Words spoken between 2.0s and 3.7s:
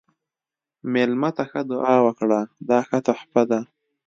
ورکړه، دا ښه تحفه ده.